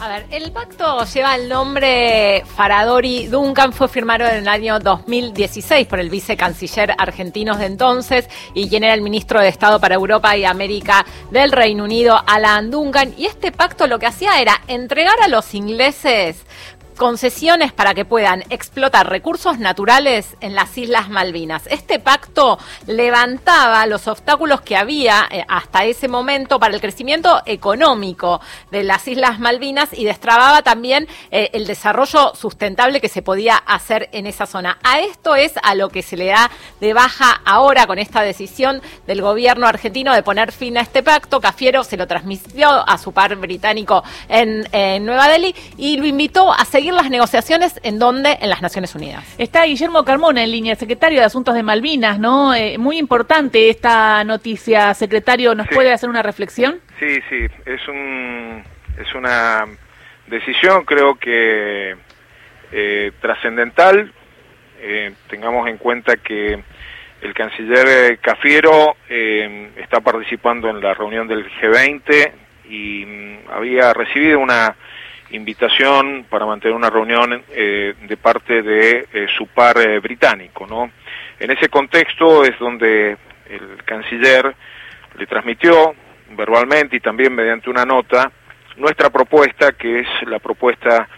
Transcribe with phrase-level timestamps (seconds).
[0.00, 5.86] A ver, el pacto lleva el nombre Faradori Duncan, fue firmado en el año 2016
[5.86, 10.36] por el vicecanciller argentino de entonces y quien era el ministro de Estado para Europa
[10.36, 13.14] y América del Reino Unido, Alan Duncan.
[13.16, 16.44] Y este pacto lo que hacía era entregar a los ingleses
[16.96, 21.66] concesiones para que puedan explotar recursos naturales en las Islas Malvinas.
[21.68, 28.40] Este pacto levantaba los obstáculos que había eh, hasta ese momento para el crecimiento económico
[28.70, 34.08] de las Islas Malvinas y destrababa también eh, el desarrollo sustentable que se podía hacer
[34.12, 34.78] en esa zona.
[34.82, 36.50] A esto es a lo que se le da
[36.80, 41.40] de baja ahora con esta decisión del gobierno argentino de poner fin a este pacto.
[41.40, 46.52] Cafiero se lo transmitió a su par británico en, en Nueva Delhi y lo invitó
[46.52, 48.38] a seguir las negociaciones en dónde?
[48.40, 49.24] En las Naciones Unidas.
[49.38, 52.54] Está Guillermo Carmona en línea, secretario de Asuntos de Malvinas, ¿no?
[52.54, 56.80] Eh, muy importante esta noticia, secretario, ¿nos puede hacer una reflexión?
[57.00, 58.62] Sí, sí, es un
[58.98, 59.64] es una
[60.26, 61.96] decisión creo que
[62.72, 64.12] eh, trascendental.
[64.80, 66.62] Eh, tengamos en cuenta que
[67.22, 72.32] el canciller Cafiero está participando en la reunión del G20
[72.68, 74.76] y mm, había recibido una
[75.30, 80.66] invitación para mantener una reunión eh, de parte de eh, su par eh, británico.
[80.66, 80.90] ¿no?
[81.38, 83.16] En ese contexto es donde
[83.48, 84.54] el canciller
[85.18, 85.94] le transmitió
[86.30, 88.30] verbalmente y también mediante una nota
[88.76, 91.08] nuestra propuesta, que es la propuesta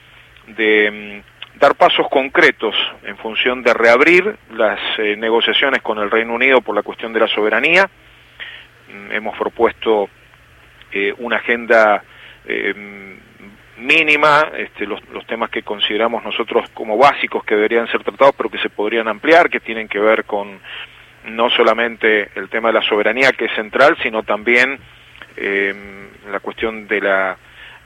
[0.46, 1.22] de
[1.54, 4.78] mm, dar pasos concretos en función de reabrir las
[5.16, 7.90] negociaciones con el Reino Unido por la cuestión de la soberanía.
[8.88, 10.08] Mm, hemos propuesto
[11.18, 12.02] una agenda
[13.78, 18.50] mínima, este, los, los, temas que consideramos nosotros como básicos que deberían ser tratados, pero
[18.50, 20.60] que se podrían ampliar, que tienen que ver con
[21.26, 24.78] no solamente el tema de la soberanía, que es central, sino también
[25.36, 25.74] eh,
[26.30, 27.36] la cuestión de la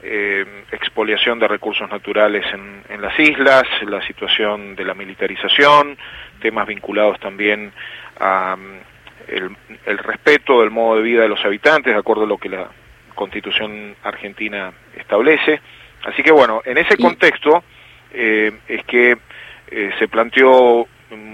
[0.01, 5.97] eh, expoliación de recursos naturales en, en, las islas, la situación de la militarización,
[6.41, 7.71] temas vinculados también
[8.19, 8.57] a
[9.27, 9.55] el,
[9.85, 12.69] el respeto del modo de vida de los habitantes, de acuerdo a lo que la
[13.15, 15.61] Constitución argentina establece.
[16.05, 17.63] Así que bueno, en ese contexto
[18.11, 19.17] eh, es que
[19.71, 20.87] eh, se planteó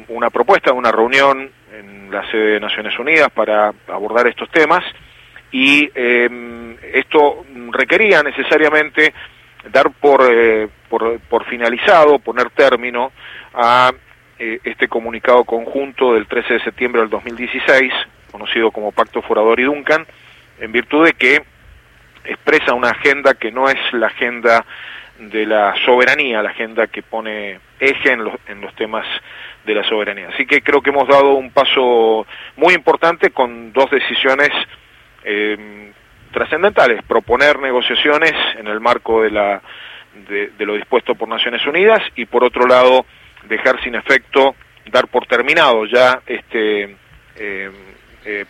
[0.09, 4.83] una propuesta, una reunión en la sede de Naciones Unidas para abordar estos temas
[5.51, 9.13] y eh, esto requería necesariamente
[9.71, 10.21] dar por,
[10.89, 13.11] por, por, finalizado, poner término
[13.53, 13.91] a
[14.37, 17.91] este comunicado conjunto del 13 de septiembre del 2016,
[18.31, 20.05] conocido como Pacto Forador y Duncan,
[20.59, 21.43] en virtud de que
[22.23, 24.65] expresa una agenda que no es la agenda
[25.19, 29.05] de la soberanía, la agenda que pone eje en los, en los temas
[29.65, 30.29] de la soberanía.
[30.33, 32.25] Así que creo que hemos dado un paso
[32.55, 34.49] muy importante con dos decisiones
[35.23, 35.91] eh,
[36.31, 39.61] trascendentales, proponer negociaciones en el marco de, la,
[40.27, 43.05] de, lo dispuesto por Naciones Unidas y por otro lado
[43.47, 44.55] dejar sin efecto,
[44.91, 46.95] dar por terminado ya este
[47.35, 47.71] eh,
[48.25, 48.45] eh,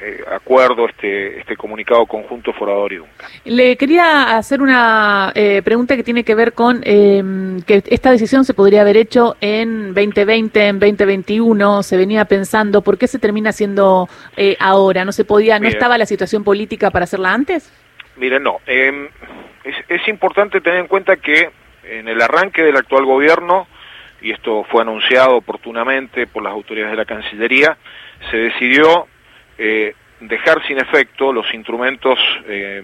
[0.00, 3.30] eh, acuerdo, este, este comunicado conjunto Forador y Duncan.
[3.44, 8.44] Le quería hacer una eh, pregunta que tiene que ver con em, que esta decisión
[8.44, 13.50] se podría haber hecho en 2020, en 2021, se venía pensando, ¿por qué se termina
[13.50, 15.04] haciendo eh, ahora?
[15.04, 17.72] ¿No se podía, no estaba la situación política para hacerla antes?
[18.16, 18.58] Miren, no.
[18.66, 19.08] Em,
[19.64, 21.50] es, es importante tener en cuenta que
[21.84, 23.66] en el arranque del actual gobierno,
[24.22, 27.76] y esto fue anunciado oportunamente por las autoridades de la Cancillería,
[28.30, 29.06] se decidió
[29.58, 32.82] eh, dejar sin efecto los instrumentos eh,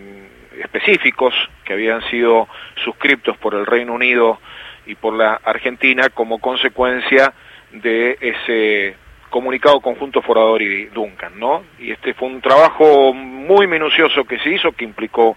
[0.62, 2.48] específicos que habían sido
[2.84, 4.40] suscriptos por el Reino Unido
[4.86, 7.32] y por la Argentina como consecuencia
[7.72, 8.96] de ese
[9.30, 11.62] comunicado conjunto Forador y Duncan, ¿no?
[11.78, 15.36] Y este fue un trabajo muy minucioso que se hizo, que implicó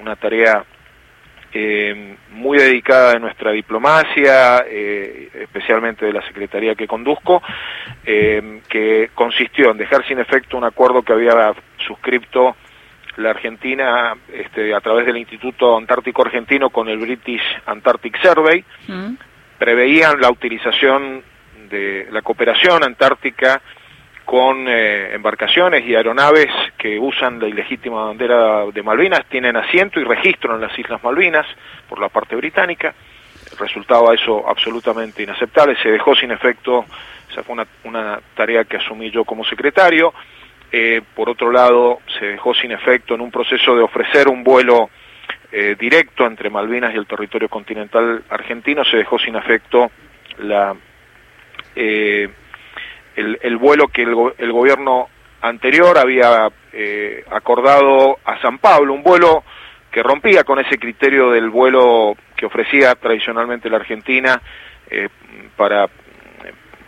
[0.00, 0.64] una tarea
[1.52, 7.42] eh, muy dedicada de nuestra diplomacia, eh, especialmente de la Secretaría que conduzco,
[8.04, 11.52] eh, que consistió en dejar sin efecto un acuerdo que había
[11.86, 12.56] suscripto
[13.16, 18.64] la Argentina este, a través del Instituto Antártico Argentino con el British Antarctic Survey.
[18.86, 19.14] Mm.
[19.58, 21.22] Preveían la utilización
[21.68, 23.60] de la cooperación antártica
[24.30, 26.46] con eh, embarcaciones y aeronaves
[26.78, 31.44] que usan la ilegítima bandera de Malvinas, tienen asiento y registro en las Islas Malvinas
[31.88, 32.94] por la parte británica.
[33.58, 36.84] Resultaba eso absolutamente inaceptable, se dejó sin efecto,
[37.28, 40.14] esa fue una, una tarea que asumí yo como secretario.
[40.70, 44.90] Eh, por otro lado, se dejó sin efecto en un proceso de ofrecer un vuelo
[45.50, 49.90] eh, directo entre Malvinas y el territorio continental argentino, se dejó sin efecto
[50.38, 50.76] la
[53.20, 55.08] eh, el, vuelo que el, gobierno
[55.40, 59.44] anterior había eh, acordado a San Pablo, un vuelo
[59.90, 64.40] que rompía con ese criterio del vuelo que ofrecía tradicionalmente la Argentina
[64.88, 65.08] eh,
[65.56, 65.88] para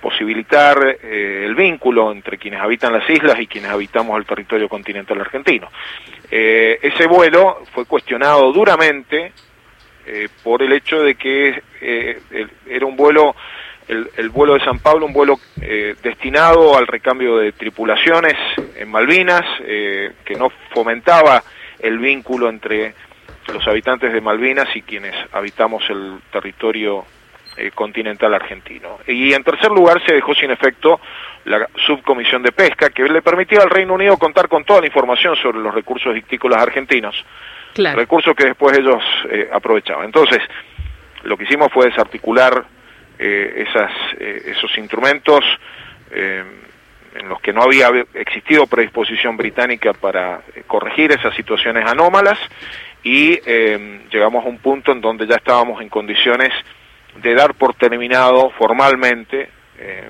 [0.02, 5.20] posibilitar eh, el vínculo entre quienes habitan las islas y quienes habitamos el territorio continental
[5.20, 5.70] argentino.
[6.30, 9.32] Eh, ese vuelo fue cuestionado duramente
[10.04, 11.62] eh, por el hecho de que
[12.66, 13.36] era un vuelo,
[13.88, 15.38] el, el, vuelo de San Pablo, un vuelo
[16.02, 18.34] destinado al recambio de tripulaciones
[18.76, 21.42] en Malvinas, que no fomentaba
[21.80, 22.94] el vínculo entre
[23.52, 27.04] los habitantes de Malvinas y quienes habitamos el territorio
[27.56, 28.98] eh, continental argentino.
[29.06, 31.00] Y en tercer lugar se dejó sin efecto
[31.44, 35.36] la subcomisión de pesca que le permitía al Reino Unido contar con toda la información
[35.36, 37.14] sobre los recursos dictícolas argentinos,
[37.74, 40.04] recursos que después ellos eh, aprovechaban.
[40.06, 40.38] Entonces,
[41.24, 42.64] lo que hicimos fue desarticular
[43.22, 45.44] eh, esas, esos instrumentos
[46.10, 52.38] en los que no había existido predisposición británica para corregir esas situaciones anómalas
[53.02, 53.40] y
[54.10, 56.52] llegamos a un punto en donde ya estábamos en condiciones
[57.22, 59.48] de dar por terminado formalmente
[59.84, 60.08] eh,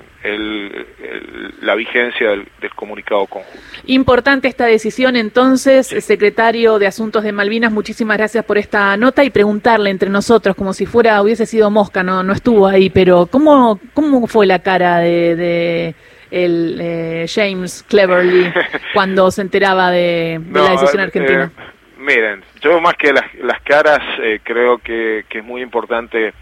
[1.61, 3.59] la vigencia del, comunicado conjunto.
[3.85, 9.31] Importante esta decisión, entonces, secretario de Asuntos de Malvinas, muchísimas gracias por esta nota y
[9.31, 13.79] preguntarle entre nosotros, como si fuera, hubiese sido mosca, no, no estuvo ahí, pero ¿cómo,
[13.95, 15.95] cómo fue la cara de,
[16.29, 18.53] el eh, James Cleverly
[18.93, 21.51] cuando se enteraba de, la decisión eh, argentina?
[21.97, 24.01] miren, yo más que las, las caras
[24.43, 26.33] creo que, que es muy importante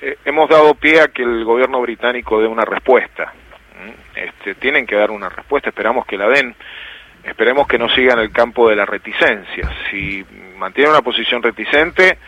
[0.00, 3.32] eh, hemos dado pie a que el gobierno británico dé una respuesta.
[4.14, 6.54] Este, tienen que dar una respuesta, esperamos que la den.
[7.22, 9.70] Esperemos que no sigan el campo de la reticencia.
[9.90, 10.24] Si
[10.56, 12.18] mantiene una posición reticente,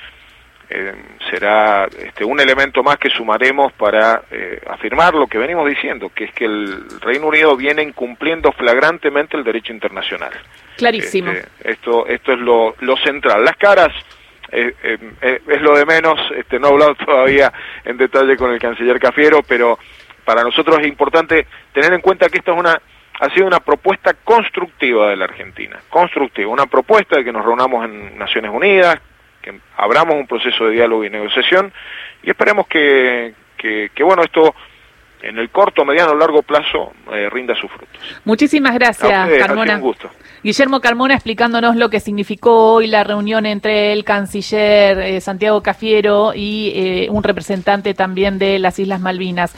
[0.69, 0.94] eh,
[1.29, 6.25] será este, un elemento más que sumaremos para eh, afirmar lo que venimos diciendo, que
[6.25, 10.33] es que el Reino Unido viene incumpliendo flagrantemente el derecho internacional.
[10.76, 11.33] Clarísimo.
[11.33, 13.44] Este, esto, esto es lo, lo central.
[13.44, 13.93] Las caras
[14.52, 17.52] eh, eh, eh, es lo de menos, este, no he hablado todavía
[17.85, 19.79] en detalle con el canciller Cafiero, pero
[20.25, 22.81] para nosotros es importante tener en cuenta que esta es una
[23.20, 27.85] ha sido una propuesta constructiva de la Argentina, constructiva, una propuesta de que nos reunamos
[27.85, 28.99] en Naciones Unidas,
[29.43, 31.70] que abramos un proceso de diálogo y negociación
[32.23, 34.55] y esperemos que, que, que bueno, esto
[35.22, 38.20] en el corto, mediano, largo plazo eh, rinda sus frutos.
[38.25, 39.76] Muchísimas gracias, Carmona.
[39.76, 40.11] Un gusto.
[40.43, 46.32] Guillermo Carmona explicándonos lo que significó hoy la reunión entre el canciller eh, Santiago Cafiero
[46.34, 49.55] y eh, un representante también de las Islas Malvinas.